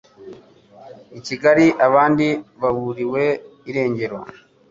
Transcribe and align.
I 1.17 1.19
Kigali 1.27 1.65
abandi 1.87 2.27
baburiwe 2.61 3.23
irengero 3.69 4.17